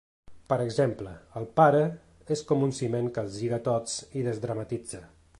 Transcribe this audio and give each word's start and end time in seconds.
Per 0.51 0.55
exemple, 0.61 1.11
el 1.41 1.43
pare 1.59 1.81
és 2.35 2.41
com 2.51 2.65
un 2.67 2.73
ciment 2.77 3.09
que 3.17 3.25
els 3.25 3.37
lliga 3.43 3.61
tots 3.69 3.99
i 4.21 4.25
desdramatitza. 4.29 5.03